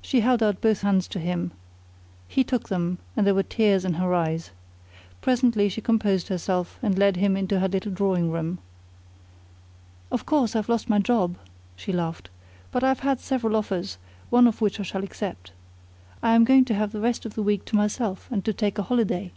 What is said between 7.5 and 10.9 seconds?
her little drawing room. "Of course, I've lost